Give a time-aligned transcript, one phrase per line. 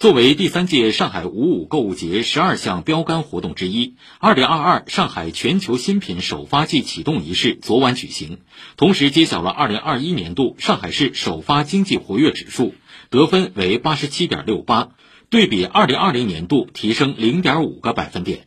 [0.00, 8.38] 作为第三届上海五五购物节十二项标杆活动之一二零二二上海全球新品首发季启动仪式昨晚举行。
[8.78, 12.72] 同时揭晓了二零二一年度上海市首发经济活跃指数
[13.10, 14.88] 得分为八十七点六八
[15.28, 18.46] 对比二零二零年度提升零点五个百分点。